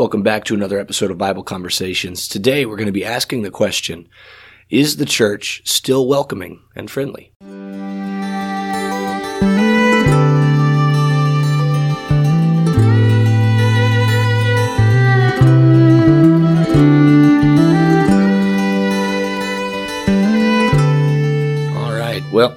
[0.00, 2.26] Welcome back to another episode of Bible Conversations.
[2.26, 4.08] Today we're going to be asking the question
[4.70, 7.32] Is the church still welcoming and friendly?
[21.76, 22.22] All right.
[22.32, 22.56] Well,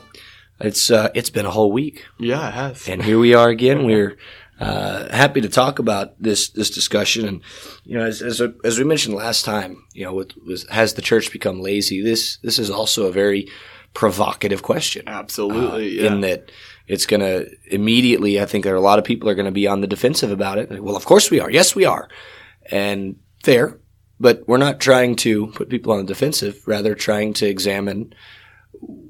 [0.59, 2.89] it's uh, it's been a whole week, Yeah, it has.
[2.89, 3.85] and here we are again.
[3.89, 4.17] We're
[4.63, 7.41] uh, happy to talk about this this discussion, and
[7.83, 11.01] you know, as as, as we mentioned last time, you know, with, with, has the
[11.01, 12.01] church become lazy?
[12.01, 13.49] This this is also a very
[13.93, 15.99] provocative question, Absolutely.
[15.99, 16.13] uh, yeah.
[16.13, 16.51] in that
[16.87, 18.39] it's going to immediately.
[18.39, 20.31] I think there are a lot of people are going to be on the defensive
[20.31, 20.81] about it.
[20.81, 21.51] Well, of course we are.
[21.51, 22.07] Yes, we are,
[22.71, 23.79] and fair.
[24.19, 28.13] But we're not trying to put people on the defensive, rather trying to examine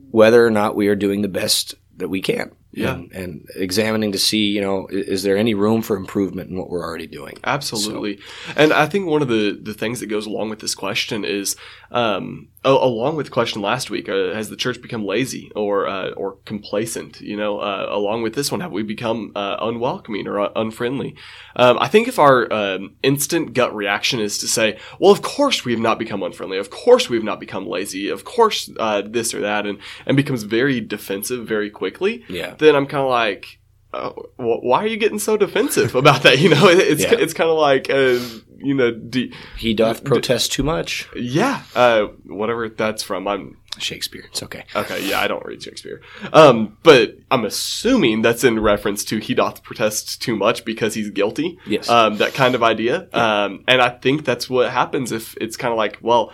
[0.10, 2.52] whether or not we are doing the best that we can.
[2.74, 2.94] Yeah.
[2.96, 6.58] And, and examining to see, you know, i- is there any room for improvement in
[6.58, 7.38] what we're already doing?
[7.44, 8.20] Absolutely.
[8.56, 11.56] And I think one of the, the things that goes along with this question is,
[11.92, 16.10] um, along with the question last week, uh, has the church become lazy or, uh,
[16.12, 17.22] or complacent?
[17.22, 21.16] You know, uh, along with this one, have we become, uh, unwelcoming or uh, unfriendly?
[21.56, 25.66] Um, I think if our, um, instant gut reaction is to say, well, of course
[25.66, 26.58] we have not become unfriendly.
[26.58, 28.10] Of course we have not become lazy.
[28.10, 32.24] Of course, uh, this or that and, and becomes very defensive very quickly.
[32.28, 32.56] Yeah.
[32.64, 33.60] Then I'm kind of like,
[33.94, 36.40] wh- why are you getting so defensive about that?
[36.44, 37.14] You know, it- it's Yeah.
[37.24, 38.20] it's kind of like, uh,
[38.58, 41.08] you know, do, He doth protest too much.
[41.16, 43.28] yeah, uh, whatever that's from.
[43.28, 44.24] I'm Shakespeare.
[44.32, 44.64] It's okay.
[44.76, 45.00] okay.
[45.10, 46.00] Yeah, I don't read Shakespeare,
[46.32, 51.10] um, but I'm assuming that's in reference to he doth protest too much because he's
[51.10, 51.58] guilty.
[51.66, 51.90] Yes.
[51.90, 53.08] um, that kind of idea.
[53.14, 56.32] Um, and I think that's what happens if it's kind of like, well,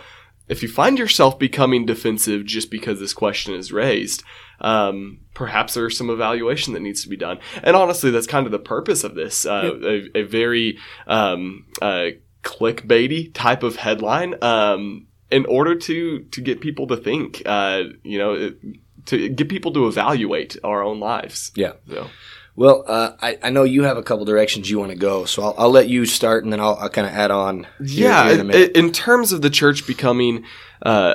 [0.48, 4.22] if you find yourself becoming defensive just because this question is raised,
[4.60, 7.38] um, perhaps there's some evaluation that needs to be done.
[7.62, 9.46] And honestly, that's kind of the purpose of this.
[9.46, 12.06] Uh, a, a very um, uh,
[12.42, 18.18] clickbaity type of headline, um, in order to to get people to think, uh, you
[18.18, 18.58] know, it-
[19.06, 21.52] to get people to evaluate our own lives.
[21.54, 21.72] Yeah.
[21.88, 22.08] So.
[22.54, 25.42] Well, uh, I, I know you have a couple directions you want to go, so
[25.42, 27.66] I'll, I'll let you start, and then I'll, I'll kind of add on.
[27.78, 28.72] here- yeah, here in a minute.
[28.76, 30.44] in terms of the church becoming
[30.84, 31.14] uh,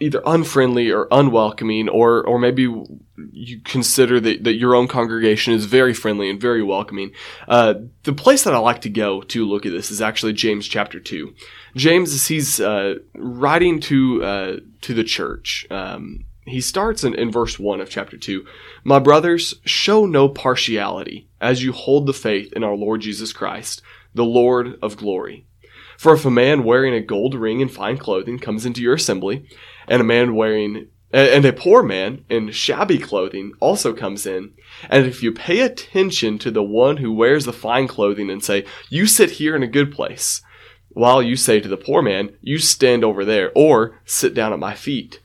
[0.00, 2.62] either unfriendly or unwelcoming, or or maybe
[3.32, 7.12] you consider that, that your own congregation is very friendly and very welcoming.
[7.46, 7.74] Uh,
[8.04, 10.98] the place that I like to go to look at this is actually James chapter
[10.98, 11.34] two.
[11.76, 17.30] James, as he's uh, writing to uh, to the church, um, he starts in, in
[17.30, 18.44] verse 1 of chapter 2
[18.82, 23.82] My brothers, show no partiality as you hold the faith in our Lord Jesus Christ,
[24.14, 25.46] the Lord of glory.
[25.96, 29.46] For if a man wearing a gold ring and fine clothing comes into your assembly,
[29.90, 34.52] and a man wearing and a poor man in shabby clothing also comes in,
[34.88, 38.64] and if you pay attention to the one who wears the fine clothing and say,
[38.90, 40.40] You sit here in a good place,
[40.90, 44.60] while you say to the poor man, You stand over there, or sit down at
[44.60, 45.20] my feet.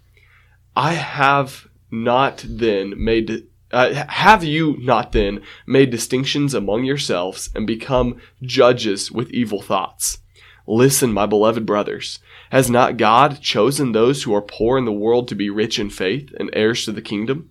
[0.76, 7.68] I have not then made uh, have you not then made distinctions among yourselves and
[7.68, 10.20] become judges with evil thoughts?
[10.68, 12.20] Listen, my beloved brothers,
[12.52, 15.90] has not God chosen those who are poor in the world to be rich in
[15.90, 17.50] faith and heirs to the kingdom,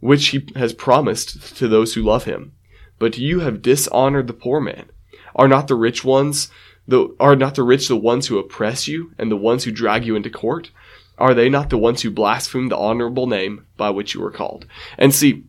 [0.00, 2.52] which he has promised to those who love him?
[2.98, 4.90] But you have dishonored the poor man.
[5.34, 6.50] Are not the rich ones
[6.86, 10.04] the are not the rich the ones who oppress you and the ones who drag
[10.04, 10.70] you into court?
[11.18, 14.66] Are they not the ones who blaspheme the honorable name by which you were called?
[14.98, 15.44] And see,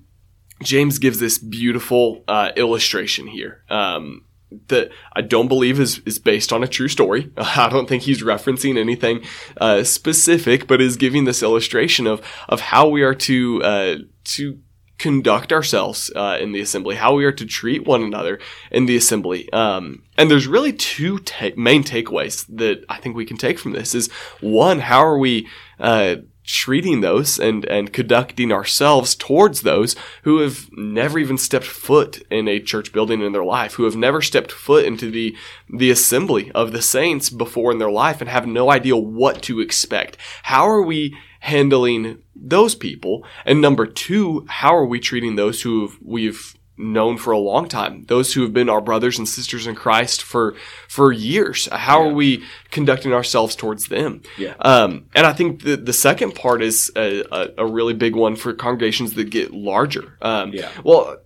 [0.61, 4.25] James gives this beautiful uh, illustration here um,
[4.67, 7.31] that I don't believe is, is based on a true story.
[7.37, 9.23] I don't think he's referencing anything
[9.57, 14.59] uh, specific, but is giving this illustration of of how we are to uh, to
[14.97, 18.39] conduct ourselves uh, in the assembly, how we are to treat one another
[18.71, 19.51] in the assembly.
[19.51, 23.73] Um, and there's really two ta- main takeaways that I think we can take from
[23.73, 23.93] this.
[23.93, 24.09] Is
[24.39, 25.47] one, how are we
[25.79, 32.21] uh, treating those and and conducting ourselves towards those who have never even stepped foot
[32.29, 35.35] in a church building in their life, who have never stepped foot into the
[35.69, 39.59] the assembly of the saints before in their life and have no idea what to
[39.59, 40.17] expect.
[40.43, 43.25] How are we handling those people?
[43.45, 48.03] And number two, how are we treating those who we've known for a long time
[48.07, 50.55] those who have been our brothers and sisters in christ for
[50.87, 52.09] for years how Yeah.
[52.09, 54.53] are we conducting ourselves towards them Yeah.
[54.59, 58.35] um, and i think the, the second part is a, a, a really big one
[58.35, 60.69] for congregations that get larger um, Yeah.
[60.83, 61.17] well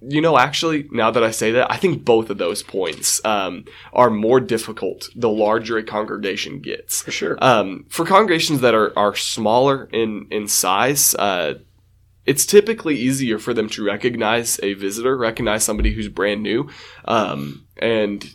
[0.00, 3.64] you know actually now that i say that i think both of those points um,
[3.92, 7.38] are more difficult the larger a congregation gets For sure.
[7.40, 11.54] um, for congregations that are, are smaller in, in size, uh,
[12.26, 16.68] it's typically easier for them to recognize a visitor, recognize somebody who's brand new,
[17.06, 18.30] um, and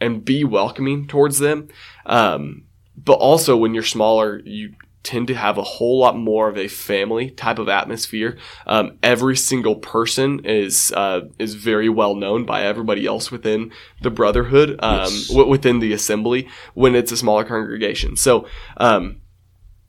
[0.00, 1.68] and be welcoming towards them.
[2.04, 2.64] Um,
[2.96, 6.66] but also when you're smaller, you tend to have a whole lot more of a
[6.66, 8.36] family type of atmosphere.
[8.66, 13.70] Um, every single person is uh, is very well known by everybody else within
[14.02, 15.28] the brotherhood, um, Yes.
[15.28, 18.16] w- within the assembly when it's a smaller congregation.
[18.16, 18.48] So,
[18.78, 19.20] um,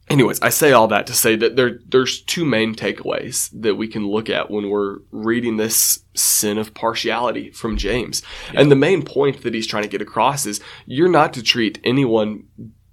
[0.10, 3.88] anyways, I say all that to say that there there's two main takeaways that we
[3.88, 8.22] can look at when we're reading this sin of partiality from James.
[8.54, 11.80] And the main point that he's trying to get across is you're not to treat
[11.84, 12.48] anyone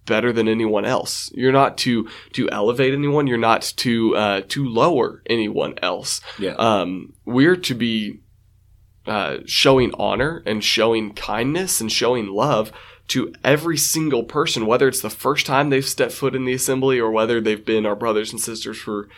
[0.07, 1.31] better than anyone else.
[1.35, 3.27] You're not to to elevate anyone.
[3.27, 6.21] You're not to uh, to lower anyone else.
[6.39, 6.55] Yeah.
[6.55, 8.21] Um, we're to be
[9.07, 12.73] uh, showing honor and showing kindness and showing love
[13.09, 16.99] to every single person, whether it's the first time they've stepped foot in the assembly
[16.99, 19.09] or whether they've been our brothers and sisters for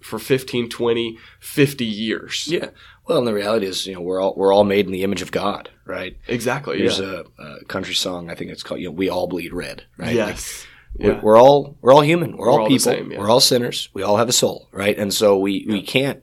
[0.00, 2.46] for 15, 20, 50 years.
[2.48, 2.70] yeah.
[3.08, 5.22] Well, and the reality is, you know, we're all we're all made in the image
[5.22, 6.16] of God, right?
[6.26, 6.78] Exactly.
[6.78, 7.22] There's yeah.
[7.38, 8.80] a, a country song I think it's called.
[8.80, 10.14] You know, we all bleed red, right?
[10.14, 10.66] yes.
[10.98, 11.20] We're, yeah.
[11.22, 12.36] we're all we're all human.
[12.36, 12.78] We're, We're all, all people.
[12.80, 13.18] same, yeah.
[13.18, 13.90] We're all sinners.
[13.92, 14.96] We all have a soul, right?
[14.98, 16.22] And so we we can't.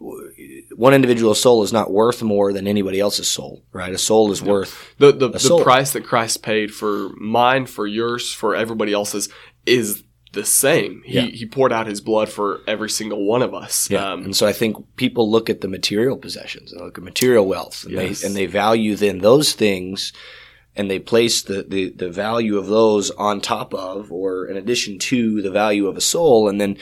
[0.00, 3.92] One individual soul is not worth more than anybody else's soul, right?
[3.92, 4.94] A soul is worth.
[4.98, 9.28] the the, the price that Christ paid for mine, for yours, for everybody else's
[9.66, 11.02] is the same.
[11.04, 11.22] He Yeah.
[11.26, 13.90] he poured out his blood for every single one of us.
[13.92, 17.46] Um, and so I think people look at the material possessions and look at material
[17.46, 18.20] wealth, and Yes.
[18.20, 20.12] they and they value then those things,
[20.76, 24.98] and they place the, the the value of those on top of or in addition
[24.98, 26.76] to the value of a soul, and then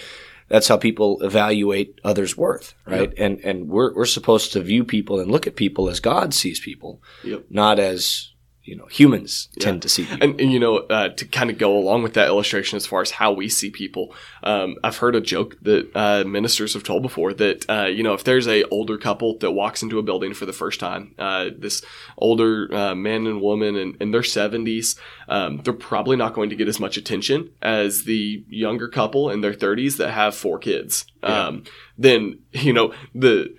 [0.48, 3.12] that's how people evaluate others' worth, right?
[3.16, 6.60] And and we're we're supposed to view people and look at people as God sees
[6.60, 7.46] people, Yep.
[7.50, 8.32] not as
[8.66, 10.28] you know humans tend to see people.
[10.28, 13.00] And, and you know, uh, to kind of go along with that illustration as far
[13.00, 17.02] as how we see people, um, I've heard a joke that uh, ministers have told
[17.02, 20.34] before that uh, you know if there's a older couple that walks into a building
[20.34, 21.82] for the first time, uh, this
[22.18, 24.96] older uh, man and woman in, in their seventies,
[25.28, 29.40] um, they're probably not going to get as much attention as the younger couple in
[29.40, 31.06] their thirties that have four kids.
[31.22, 31.64] Um,
[31.96, 33.54] then you know the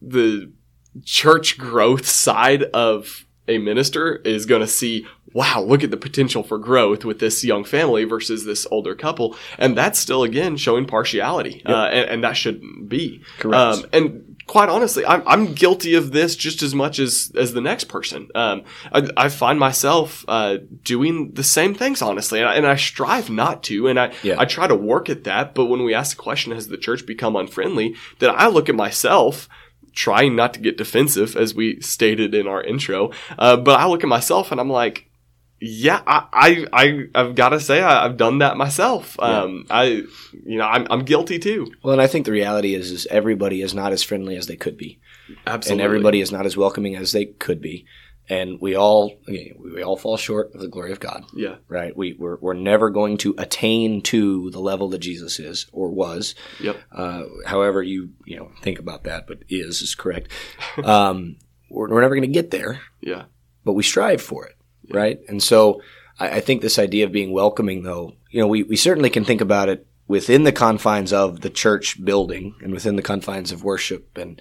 [0.00, 0.52] the
[1.02, 6.42] church growth side of a minister is going to see, wow, look at the potential
[6.42, 9.36] for growth with this young family versus this older couple.
[9.58, 11.62] And that's still, again, showing partiality.
[11.66, 13.22] Uh, and, and that shouldn't be.
[13.38, 13.54] Correct.
[13.54, 17.60] Um, and quite honestly, I'm, I'm guilty of this just as much as, as the
[17.60, 18.28] next person.
[18.34, 18.62] Um,
[18.92, 22.40] I, I find myself, uh, doing the same things, honestly.
[22.40, 23.88] And I, and I strive not to.
[23.88, 24.36] And I, Yeah.
[24.38, 25.54] I try to work at that.
[25.54, 27.94] But when we ask the question, has the church become unfriendly?
[28.20, 29.48] Then I look at myself
[29.94, 33.10] trying not to get defensive, as we stated in our intro.
[33.38, 35.08] Uh, but I look at myself and I'm like,
[35.60, 39.18] yeah, I, I, I I've got to say I, I've done that myself.
[39.18, 39.84] Um, I,
[40.44, 41.72] you know, I'm, I'm guilty too.
[41.82, 44.56] Well, and I think the reality is, is everybody is not as friendly as they
[44.56, 44.98] could be.
[45.46, 45.72] Absolutely.
[45.72, 47.86] and everybody is not as welcoming as they could be.
[48.28, 51.56] And we all we all fall short of the glory of God, Yeah.
[51.68, 51.94] right?
[51.94, 56.34] We we're, we're never going to attain to the level that Jesus is or was.
[56.60, 56.76] Yep.
[56.90, 60.28] Uh, however, you you know think about that, but is is correct.
[60.82, 61.36] Um,
[61.70, 63.24] we're, we're never going to get there, Yeah.
[63.64, 64.54] but we strive for it,
[64.90, 65.18] right?
[65.28, 65.82] And so
[66.18, 69.24] I, I think this idea of being welcoming, though, you know, we, we certainly can
[69.24, 73.64] think about it within the confines of the church building and within the confines of
[73.64, 74.40] worship, and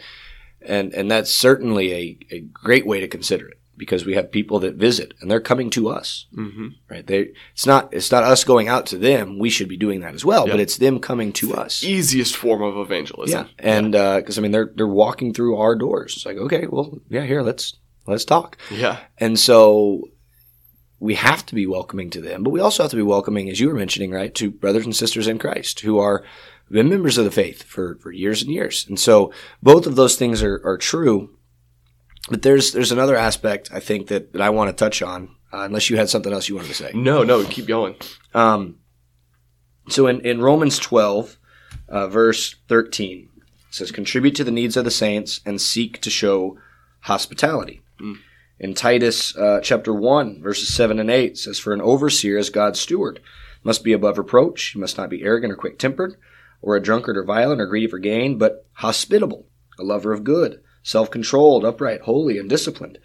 [0.62, 4.60] and and that's certainly a, a great way to consider it because we have people
[4.60, 6.68] that visit and they're coming to us, Mm-hmm.
[6.90, 7.06] right?
[7.06, 9.40] They it's not it's not us going out to them.
[9.40, 10.54] We should be doing that as well, Yeah.
[10.54, 11.84] but it's them coming to us.
[11.84, 13.48] Easiest form of evangelism.
[13.48, 16.14] Yeah, and because I mean they're they're walking through our doors.
[16.16, 18.58] It's like okay, well, yeah, here let's let's talk.
[18.70, 19.00] Yeah.
[19.18, 20.04] And so
[21.00, 23.60] we have to be welcoming to them, but we also have to be welcoming, as
[23.60, 26.24] you were mentioning, right, to brothers and sisters in Christ who are
[26.72, 28.86] been members of the faith for, for years and years.
[28.88, 29.32] And so
[29.62, 31.36] both of those things are, are true.
[32.30, 35.60] But there's there's another aspect I think that, that I want to touch on, uh,
[35.60, 36.92] unless you had something else you wanted to say.
[36.94, 37.96] No, no, keep going.
[38.34, 38.78] Um,
[39.90, 41.38] so in, in Romans 12,
[41.90, 46.10] uh, verse 13, it says, Contribute to the needs of the saints and seek to
[46.10, 46.58] show
[47.02, 47.82] hospitality.
[48.60, 52.50] In Titus uh, chapter 1, verses 7 and 8, it says, For an overseer as
[52.50, 53.20] God's steward
[53.64, 54.68] must be above reproach.
[54.68, 56.16] He must not be arrogant or quick tempered,
[56.62, 60.62] or a drunkard or violent or greedy for gain, but hospitable, a lover of good,
[60.84, 63.00] self controlled, upright, holy, and disciplined.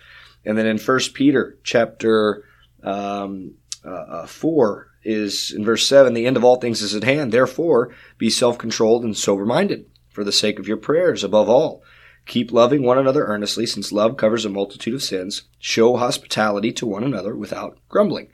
[0.44, 2.44] And then in 1 Peter chapter
[2.82, 3.54] um,
[3.84, 7.32] uh, uh, 4 is in verse 7 the end of all things is at hand.
[7.32, 11.82] Therefore, be self controlled and sober minded for the sake of your prayers, above all.
[12.26, 15.44] Keep loving one another earnestly, since love covers a multitude of sins.
[15.58, 18.28] Show hospitality to one another without grumbling.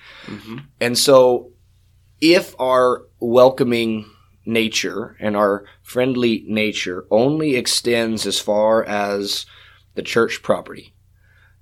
[0.81, 1.53] And so,
[2.21, 4.11] if our welcoming
[4.47, 9.47] nature and our friendly nature only extends as far as
[9.95, 10.95] the church property,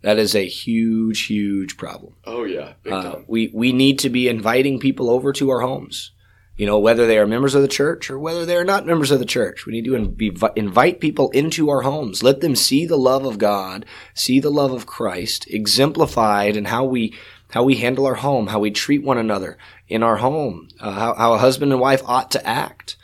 [0.02, 2.14] That is a huge, huge problem.
[2.24, 6.10] Oh yeah, Uh, we we need to be inviting people over to our homes.
[6.56, 9.10] You know, whether they are members of the church or whether they are not members
[9.10, 12.22] of the church, we need to in- be, invite people into our homes.
[12.22, 16.84] Let them see the love of God, see the love of Christ exemplified in how
[16.84, 17.14] we
[17.52, 21.14] how we handle our home, how we treat one another in our home, uh, how,
[21.14, 22.96] how a husband and wife ought to act.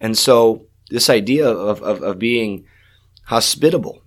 [0.00, 2.66] And so, this idea of of, of being
[3.26, 4.02] hospitable,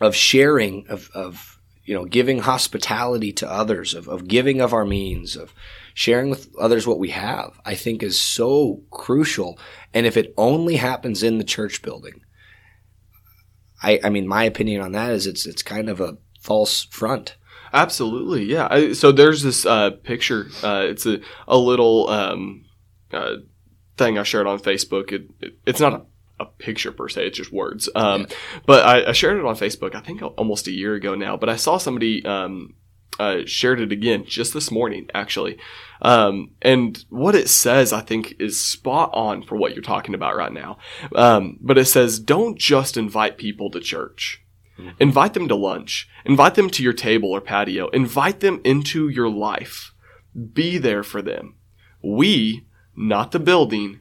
[0.00, 4.84] of sharing, of, of you know, giving hospitality to others, of, of giving of our
[4.84, 5.52] means, of
[5.92, 9.58] sharing with others what we have, I think is so crucial.
[9.92, 12.22] And if it only happens in the church building,
[13.82, 17.36] I, I mean, my opinion on that is it's it's kind of a false front.
[17.74, 18.68] Absolutely, yeah.
[18.70, 20.46] I, so there's this uh, picture.
[20.62, 22.64] Uh, it's a, a little um,
[23.12, 23.38] uh,
[23.96, 25.10] thing I shared on Facebook.
[25.10, 26.06] It, it, it's not
[26.38, 27.88] a, a picture per se; it's just words.
[27.96, 28.28] Um,
[28.64, 29.96] But I, I shared it on Facebook.
[29.96, 31.36] I think almost a year ago now.
[31.36, 32.74] But I saw somebody um,
[33.18, 35.58] uh, shared it again just this morning, actually.
[36.00, 40.36] Um, and what it says, I think, is spot on for what you're talking about
[40.36, 40.78] right now.
[41.12, 44.43] Um, but it says, "Don't just invite people to church."
[44.98, 46.08] Invite them to lunch.
[46.24, 47.88] Invite them to your table or patio.
[47.88, 49.92] Invite them into your life.
[50.52, 51.54] Be there for them.
[52.02, 52.66] We,
[52.96, 54.00] not the building,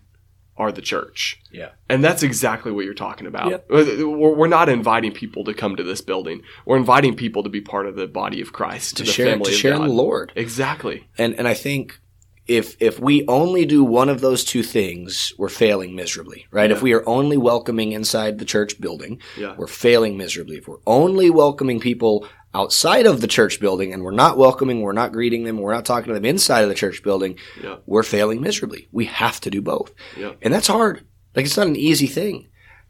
[0.57, 1.41] are the church.
[1.51, 1.69] Yeah.
[1.89, 3.49] And that's exactly what you're talking about.
[3.49, 3.65] Yep.
[3.71, 6.41] Uh, we're, we're not inviting people to come to this building.
[6.65, 9.45] We're inviting people to be part of the body of Christ, To the share family
[9.45, 9.89] to of share in God.
[9.89, 10.31] the Lord.
[10.35, 11.07] Exactly.
[11.17, 11.99] And and I think
[12.47, 16.71] if if we only do one of those two things, we're failing miserably, right?
[16.71, 19.55] If we are only welcoming inside the church building, Yeah.
[19.57, 20.57] we're failing miserably.
[20.57, 24.91] If we're only welcoming people outside of the church building and we're not welcoming, we're
[24.93, 27.77] not greeting them, we're not talking to them inside of the church building, Yeah.
[27.85, 28.87] we're failing miserably.
[28.91, 29.91] We have to do both.
[30.17, 30.33] Yeah.
[30.41, 31.01] And that's hard.
[31.35, 32.47] Like it's not an easy thing.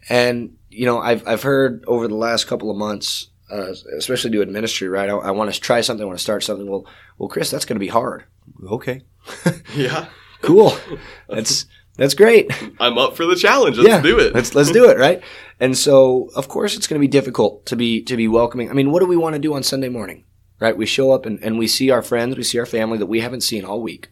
[0.09, 4.51] And you know, I've I've heard over the last couple of months, uh, especially doing
[4.51, 5.09] ministry, right?
[5.09, 6.67] I, I want to try something, I want to start something.
[6.67, 6.85] Well,
[7.19, 8.23] well, Chris, that's going to be hard.
[8.67, 9.03] Okay,
[9.75, 10.07] Yeah.
[10.41, 10.77] cool.
[11.29, 11.65] That's
[11.95, 12.51] that's great.
[12.79, 13.77] I'm up for the challenge.
[13.77, 14.33] Let's do it.
[14.33, 15.21] Let's let's do it, right?
[15.59, 18.69] And so, of course, it's going to be difficult to be to be welcoming.
[18.69, 20.23] I mean, what do we want to do on Sunday morning,
[20.59, 20.75] right?
[20.75, 23.19] We show up and, and we see our friends, we see our family that we
[23.21, 24.09] haven't seen all week,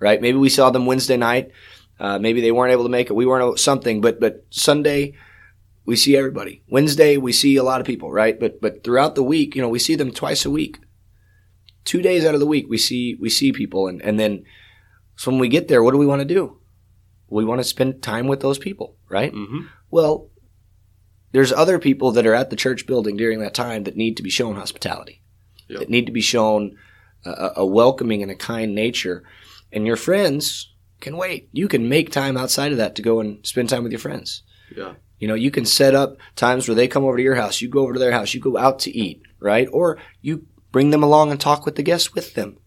[0.00, 0.20] right?
[0.20, 1.52] Maybe we saw them Wednesday night.
[2.00, 3.14] Uh, maybe they weren't able to make it.
[3.14, 5.14] We weren't able- something, but but Sunday
[5.86, 6.62] we see everybody.
[6.68, 8.38] Wednesday we see a lot of people, right?
[8.40, 10.78] But but throughout the week, you know, we see them twice a week.
[11.84, 14.44] Two days out of the week, we see we see people, and and then
[15.16, 16.58] so when we get there, what do we want to do?
[17.28, 19.32] We want to spend time with those people, right?
[19.32, 20.28] hmm Well,
[21.32, 24.22] there's other people that are at the church building during that time that need to
[24.22, 25.22] be shown hospitality,
[25.68, 25.78] Yep.
[25.80, 26.76] that need to be shown
[27.24, 29.22] a, a welcoming and a kind nature.
[29.72, 31.48] And your friends can wait.
[31.52, 34.42] You can make time outside of that to go and spend time with your friends.
[34.76, 34.94] Yeah.
[35.20, 37.68] You know, you can set up times where they come over to your house, you
[37.68, 39.68] go over to their house, you go out to eat, right?
[39.72, 42.58] Or you bring them along and talk with the guests with them,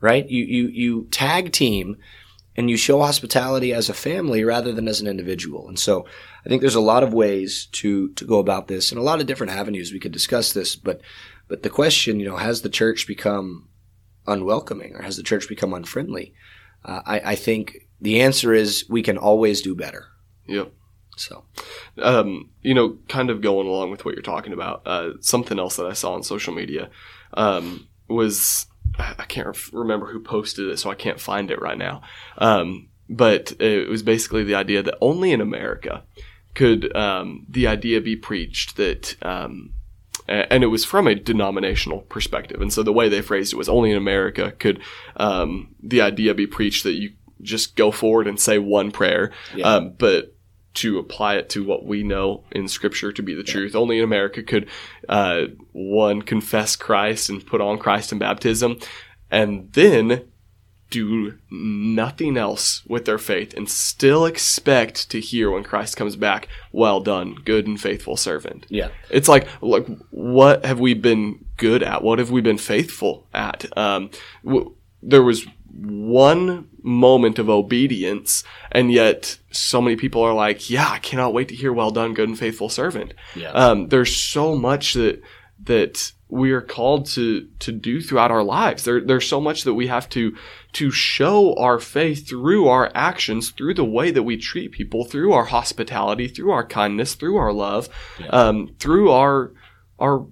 [0.00, 0.28] right?
[0.28, 1.96] You you you tag team
[2.58, 5.68] and you show hospitality as a family rather than as an individual.
[5.68, 6.04] And so
[6.44, 9.20] I think there's a lot of ways to to go about this and a lot
[9.20, 11.00] of different avenues we could discuss this, but
[11.46, 13.68] but the question, you know, has the church become
[14.26, 16.34] unwelcoming or has the church become unfriendly?
[16.84, 20.08] Uh, I, I think the answer is we can always do better.
[20.46, 20.72] Yep.
[21.16, 21.44] So
[22.02, 25.76] um, you know, kind of going along with what you're talking about, uh, something else
[25.76, 26.90] that I saw on social media
[27.34, 28.66] um, was
[28.98, 32.02] I can't remember who posted it, so I can't find it right now.
[32.38, 36.02] Um, but it was basically the idea that only in America
[36.54, 39.16] could um, the idea be preached that.
[39.22, 39.74] Um,
[40.30, 43.68] and it was from a denominational perspective, and so the way they phrased it was
[43.68, 44.82] only in America could
[45.16, 49.76] um, the idea be preached that you just go forward and say one prayer, Yeah.
[49.76, 50.34] um, but
[50.74, 53.74] to apply it to what we know in Scripture to be the truth.
[53.74, 54.68] Only in America could
[55.08, 58.78] uh, one confess Christ and put on Christ in baptism,
[59.30, 60.28] and then
[60.90, 66.48] do nothing else with their faith and still expect to hear when Christ comes back,
[66.72, 71.82] "Well done, good and faithful servant." yeah, It's like, like, what have we been good
[71.82, 72.02] at?
[72.02, 73.66] What have we been faithful at?
[73.76, 74.10] Um,
[74.44, 75.46] w- there was
[75.80, 78.42] one moment of obedience,
[78.72, 82.14] and yet so many people are like, "Yeah, I cannot wait to hear, well done,
[82.14, 83.50] good and faithful servant." Yeah.
[83.50, 85.20] Um, there's so much that
[85.64, 88.84] that we are called to to do throughout our lives.
[88.84, 90.34] There, there's so much that we have to
[90.74, 95.32] to show our faith through our actions, through the way that we treat people, through
[95.32, 97.88] our hospitality, through our kindness, through our love,
[98.30, 99.52] um, through our
[99.98, 100.26] our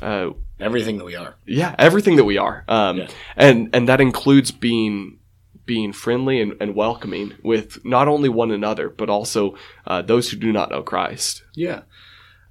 [0.00, 1.34] uh, everything that we are.
[1.46, 2.64] yeah, everything that we are.
[2.68, 3.08] Um, Yeah.
[3.36, 5.18] and, and that includes being,
[5.64, 10.36] being friendly and, and welcoming with not only one another, but also, uh, those who
[10.36, 11.44] do not know Christ.
[11.54, 11.82] Yeah.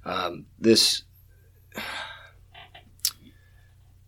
[0.04, 1.04] Um, this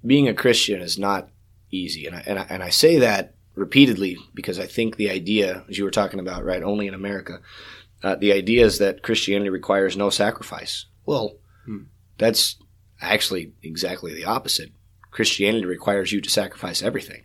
[0.05, 1.29] being a Christian is not
[1.71, 5.65] easy, and I, and I, and I say that repeatedly because I think the idea,
[5.69, 7.41] as you were talking about, right, only in America,
[8.03, 10.87] uh, the idea is that Christianity requires no sacrifice.
[11.07, 11.85] Well, hmm.
[12.19, 12.57] that's
[13.01, 14.73] actually exactly the opposite.
[15.11, 17.25] Christianity requires you to sacrifice everything.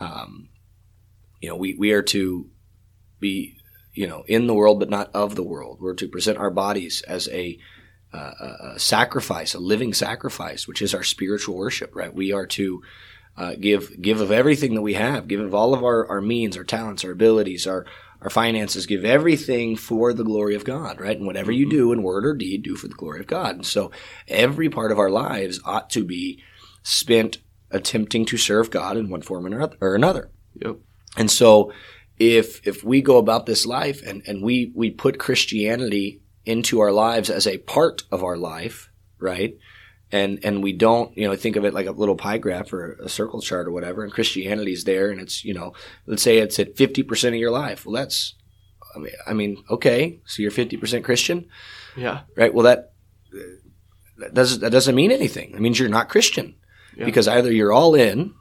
[0.00, 0.48] Um,
[1.40, 2.50] you know, we, we are to
[3.20, 3.56] be,
[3.92, 5.78] you know, in the world, but not of the world.
[5.80, 7.58] We're to present our bodies as a,
[8.12, 8.32] uh,
[8.74, 12.14] a sacrifice, a living sacrifice, which is our spiritual worship, right?
[12.14, 12.82] We are to
[13.36, 16.56] uh, give give of everything that we have, give of all of our, our means,
[16.56, 17.84] our talents, our abilities, our
[18.22, 21.16] our finances, give everything for the glory of God, right?
[21.16, 23.56] And whatever you do in word or deed, do for the glory of God.
[23.56, 23.90] And so
[24.26, 26.42] every part of our lives ought to be
[26.82, 27.38] spent
[27.70, 29.46] attempting to serve God in one form
[29.80, 30.30] or another.
[30.54, 30.76] Yep.
[31.16, 31.72] And so
[32.18, 36.92] if if we go about this life and, and we, we put Christianity into our
[36.92, 39.56] lives as a part of our life, right?
[40.12, 42.92] And and we don't, you know, think of it like a little pie graph or
[43.02, 45.72] a circle chart or whatever, and Christianity is there and it's, you know,
[46.06, 47.84] let's say it's at fifty percent of your life.
[47.84, 48.34] Well that's
[48.94, 51.48] I mean I mean, okay, so you're fifty percent Christian?
[51.96, 52.20] Yeah.
[52.36, 52.54] Right?
[52.54, 52.92] Well that
[54.18, 55.50] that doesn't that doesn't mean anything.
[55.50, 56.54] It means you're not Christian.
[56.96, 57.04] Yeah.
[57.04, 58.32] Because either you're all in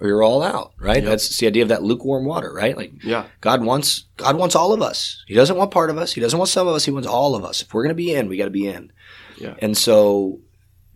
[0.00, 1.02] or you're all out, right?
[1.02, 1.04] Yep.
[1.04, 2.76] That's the idea of that lukewarm water, right?
[2.76, 3.26] Like, yeah.
[3.40, 5.24] God wants God wants all of us.
[5.26, 6.12] He doesn't want part of us.
[6.12, 6.84] He doesn't want some of us.
[6.84, 7.62] He wants all of us.
[7.62, 8.92] If we're going to be in, we got to be in.
[9.38, 9.54] Yeah.
[9.60, 10.40] And so,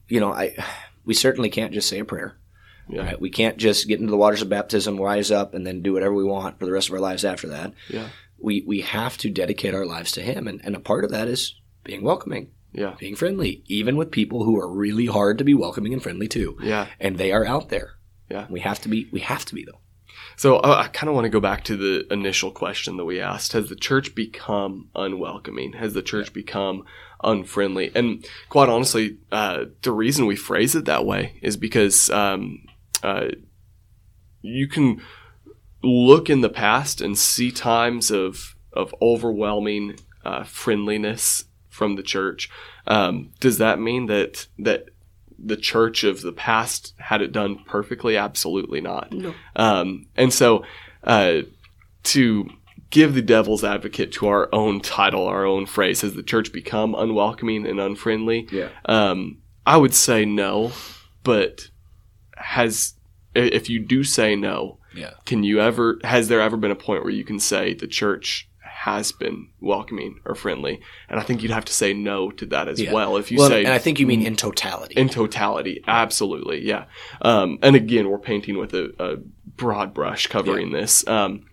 [0.09, 0.57] you know, I
[1.05, 2.37] we certainly can't just say a prayer.
[2.89, 3.03] Yeah.
[3.03, 3.21] Right?
[3.21, 6.15] We can't just get into the waters of baptism, rise up, and then do whatever
[6.15, 7.73] we want for the rest of our lives after that.
[7.89, 8.09] Yeah.
[8.39, 11.29] We we have to dedicate our lives to Him, and and a part of that
[11.29, 11.55] is
[11.85, 12.51] being welcoming.
[12.73, 12.95] Yeah.
[12.99, 16.57] Being friendly, even with people who are really hard to be welcoming and friendly to.
[16.63, 16.87] Yeah.
[16.99, 17.97] And they are out there.
[18.33, 18.47] Yeah.
[18.49, 19.79] We have to be, we have to be though.
[20.37, 23.21] So uh, I kind of want to go back to the initial question that we
[23.21, 23.53] asked.
[23.53, 25.75] Has the church become unwelcoming?
[25.75, 26.35] Has the church yeah.
[26.35, 26.85] become
[27.23, 27.93] unfriendly?
[27.95, 32.65] And quite honestly, uh, the reason we phrase it that way is because um,
[33.03, 33.29] uh,
[34.41, 35.03] you can
[35.83, 42.49] look in the past and see times of of overwhelming uh, friendliness from the church.
[42.87, 44.89] Um, does that mean that that
[45.43, 48.17] the church of the past had it done perfectly?
[48.17, 49.13] Absolutely not.
[49.13, 49.35] No.
[49.57, 50.65] Um, and so,
[51.05, 51.43] uh,
[52.05, 52.49] to
[52.91, 56.95] give the devil's advocate to our own title, our own phrase, has the church become
[56.95, 58.47] unwelcoming and unfriendly?
[58.53, 58.69] Yeah.
[58.85, 60.73] Um, I would say no,
[61.25, 61.69] but
[62.37, 62.95] has
[63.35, 65.13] if you do say no, yeah.
[65.25, 68.49] can you ever has there ever been a point where you can say the church
[68.85, 70.81] has been welcoming or friendly.
[71.09, 72.93] And I think you'd have to say no to that as yeah.
[72.93, 73.17] well.
[73.17, 74.95] If you well, say, and I think you mean in totality.
[74.97, 76.87] In totality, absolutely, yeah.
[77.21, 79.17] Um, and again, we're painting with a, a
[79.57, 80.81] broad brush covering yeah.
[80.81, 81.07] this.
[81.07, 81.47] Um,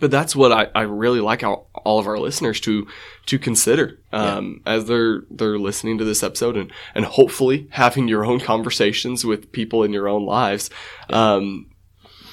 [0.00, 2.86] but that's what I, I really like all, all of our listeners to
[3.26, 4.74] to consider um, yeah.
[4.74, 9.50] as they're they're listening to this episode and and hopefully having your own conversations with
[9.50, 10.70] people in your own lives.
[11.10, 11.70] Um,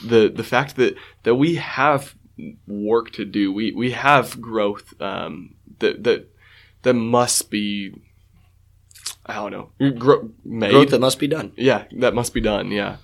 [0.06, 2.16] the the fact that that we have
[2.68, 3.52] work to do.
[3.52, 6.30] We we have growth um, that that
[6.84, 7.94] that must be
[9.26, 10.72] I don't know gro- made.
[10.72, 11.54] growth that must be done.
[11.56, 12.72] Yeah, that must be done.
[12.72, 12.98] Yeah,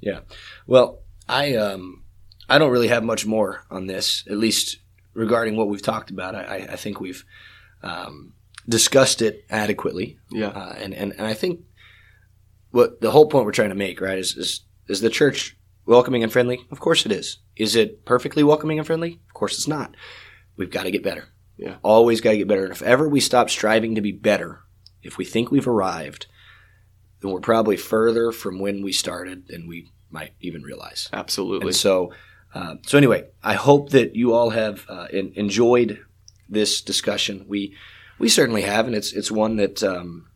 [0.00, 0.20] yeah.
[0.66, 2.04] Well, I um
[2.48, 4.78] I don't really have much more on this, at least
[5.14, 6.34] regarding what we've talked about.
[6.34, 7.24] I I think we've
[7.82, 8.34] um,
[8.68, 10.18] discussed it adequately.
[10.30, 11.60] Yeah, uh, and and and I think
[12.70, 16.22] what the whole point we're trying to make right is is is the church welcoming
[16.22, 16.66] and friendly?
[16.70, 17.38] Of course it is.
[17.56, 19.20] Is it perfectly welcoming and friendly?
[19.28, 19.94] Of course it's not.
[20.56, 21.28] We've got to get better.
[21.56, 21.76] Yeah.
[21.82, 22.64] Always got to get better.
[22.64, 24.60] And if ever we stop striving to be better,
[25.02, 26.26] if we think we've arrived,
[27.20, 31.08] then we're probably further from when we started than we might even realize.
[31.12, 31.68] Absolutely.
[31.68, 32.12] And so,
[32.54, 36.04] uh, so anyway, I hope that you all have uh, in, enjoyed
[36.48, 37.46] this discussion.
[37.48, 37.74] We
[38.18, 40.28] we certainly have, and it's it's one that um,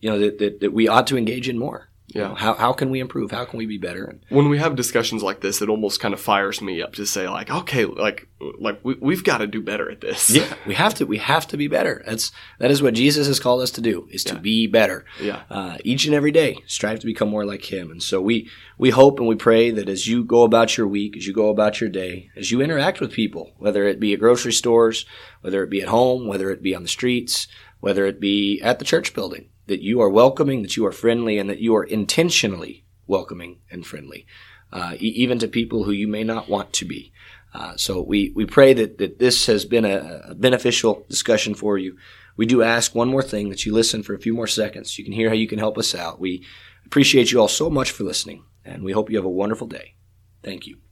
[0.00, 1.89] you know that, that, that we ought to engage in more.
[2.12, 2.22] Yeah.
[2.22, 3.30] You know, how, how can we improve?
[3.30, 4.04] How can we be better?
[4.04, 7.06] And when we have discussions like this, it almost kind of fires me up to
[7.06, 10.28] say like, okay, like, like we, we've got to do better at this.
[10.30, 10.52] Yeah.
[10.66, 12.02] We have to, we have to be better.
[12.04, 14.40] That's, that is what Jesus has called us to do is to yeah.
[14.40, 15.04] be better.
[15.20, 15.42] Yeah.
[15.48, 17.90] Uh, each and every day, strive to become more like him.
[17.92, 21.16] And so we, we hope and we pray that as you go about your week,
[21.16, 24.20] as you go about your day, as you interact with people, whether it be at
[24.20, 25.06] grocery stores,
[25.42, 27.46] whether it be at home, whether it be on the streets,
[27.78, 31.38] whether it be at the church building, that you are welcoming, that you are friendly,
[31.38, 34.26] and that you are intentionally welcoming and friendly,
[34.72, 37.12] uh, e- even to people who you may not want to be.
[37.54, 41.78] Uh, so we, we pray that, that this has been a, a, beneficial discussion for
[41.78, 41.96] you.
[42.36, 44.98] We do ask one more thing that you listen for a few more seconds.
[44.98, 46.20] You can hear how you can help us out.
[46.20, 46.44] We
[46.84, 49.94] appreciate you all so much for listening, and we hope you have a wonderful day.
[50.42, 50.89] Thank you.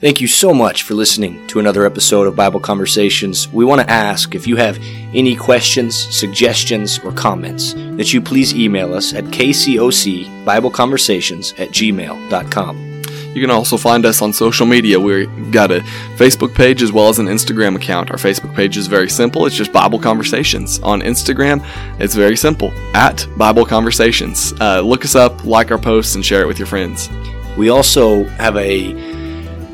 [0.00, 3.52] Thank you so much for listening to another episode of Bible Conversations.
[3.52, 4.78] We want to ask if you have
[5.12, 13.02] any questions, suggestions, or comments that you please email us at kcocbibleconversations at gmail.com.
[13.34, 14.98] You can also find us on social media.
[14.98, 15.80] We've got a
[16.16, 18.10] Facebook page as well as an Instagram account.
[18.10, 19.44] Our Facebook page is very simple.
[19.44, 20.80] It's just Bible Conversations.
[20.80, 21.62] On Instagram,
[22.00, 24.54] it's very simple at Bible Conversations.
[24.62, 27.10] Uh, look us up, like our posts, and share it with your friends.
[27.58, 29.09] We also have a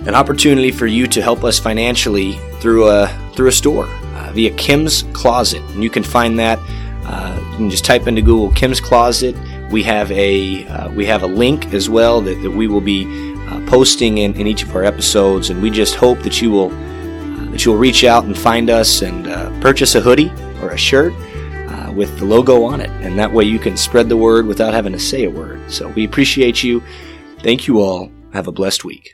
[0.07, 4.51] an opportunity for you to help us financially through a through a store uh, via
[4.53, 6.59] Kim's Kloset, and you can find that.
[7.05, 9.37] Uh, you can just type into Google Kim's Kloset.
[9.71, 13.05] We have a uh, we have a link as well that, that we will be
[13.49, 16.71] uh, posting in, in each of our episodes, and we just hope that you will
[16.71, 20.31] uh, that you will reach out and find us and uh, purchase a hoodie
[20.63, 21.13] or a shirt
[21.69, 24.73] uh, with the logo on it, and that way you can spread the word without
[24.73, 25.71] having to say a word.
[25.71, 26.83] So we appreciate you.
[27.41, 28.11] Thank you all.
[28.33, 29.05] Have a blessed week.